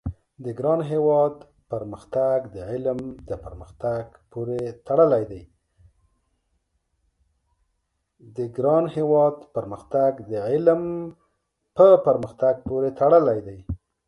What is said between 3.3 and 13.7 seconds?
پرمختګ پوري تړلی دی